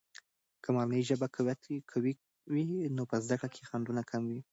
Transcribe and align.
که 0.63 0.69
مورنۍ 0.75 1.01
ژبه 1.09 1.27
قوية 1.35 2.21
وي، 2.53 2.63
نو 2.95 3.03
په 3.09 3.15
زده 3.23 3.35
کړه 3.39 3.49
کې 3.53 3.67
خنډونه 3.69 4.01
کم 4.09 4.23
وي. 4.31 4.41